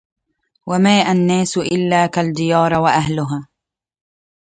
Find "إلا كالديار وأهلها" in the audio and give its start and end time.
1.57-3.47